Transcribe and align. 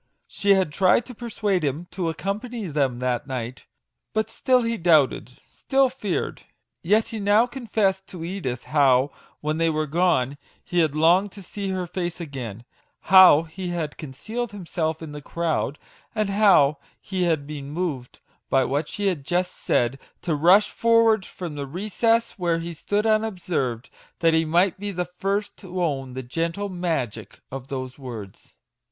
She 0.25 0.55
had 0.55 0.71
tried 0.73 1.05
to 1.05 1.13
per 1.13 1.29
suade 1.29 1.61
him 1.61 1.85
to 1.91 2.09
accompany 2.09 2.65
them 2.65 2.97
that 2.97 3.27
night, 3.27 3.67
but 4.13 4.31
still 4.31 4.63
he 4.63 4.75
doubted 4.75 5.33
still 5.47 5.89
feared. 5.89 6.41
Yet 6.81 7.09
he 7.09 7.19
now 7.19 7.45
confessed 7.45 8.07
to 8.07 8.25
Edith 8.25 8.63
how, 8.63 9.11
when 9.41 9.59
they 9.59 9.69
were 9.69 9.85
gone, 9.85 10.39
he 10.63 10.79
had 10.79 10.95
longed 10.95 11.31
to 11.33 11.43
see 11.43 11.69
her 11.69 11.85
face 11.85 12.19
again, 12.19 12.65
how 13.13 13.43
he 13.43 13.67
had 13.67 13.95
concealed 13.95 14.53
himself 14.53 15.03
in 15.03 15.11
the 15.11 15.21
crowd, 15.21 15.77
and 16.15 16.31
how 16.31 16.79
he 16.99 17.25
had 17.25 17.45
been 17.45 17.69
moved, 17.69 18.21
by 18.49 18.65
what 18.65 18.87
she 18.87 19.05
had 19.05 19.23
just 19.23 19.53
said, 19.55 19.99
to 20.23 20.33
rush 20.33 20.71
forward 20.71 21.27
from 21.27 21.53
the 21.53 21.67
recess 21.67 22.39
where 22.39 22.57
he 22.57 22.73
stood 22.73 23.05
unobserved, 23.05 23.91
that 24.17 24.33
he 24.33 24.45
might 24.45 24.79
be 24.79 24.89
the 24.89 25.05
first 25.05 25.57
to 25.57 25.79
own 25.83 26.13
the 26.13 26.23
gentle 26.23 26.69
Magic 26.69 27.39
of 27.51 27.67
those 27.67 27.99
words 27.99 28.57